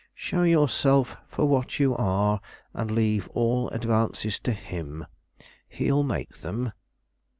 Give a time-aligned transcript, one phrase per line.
[0.15, 2.41] Show yourself for what you are,
[2.73, 5.05] and leave all advances to him;
[5.69, 6.71] he'll make them."